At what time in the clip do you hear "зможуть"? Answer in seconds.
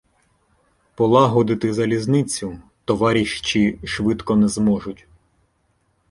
4.47-5.07